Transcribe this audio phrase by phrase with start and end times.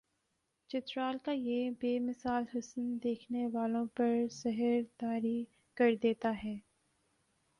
[0.69, 5.43] چترال کا یہ بے مثال حسن دیکھنے والوں پر سحر طاری
[5.77, 6.55] کردیتا ہے